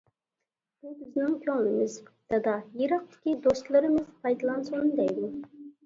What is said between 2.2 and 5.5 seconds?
دادا، يىراقتىكى دوستلىرىمىز پايدىلانسۇن» دەيدۇ.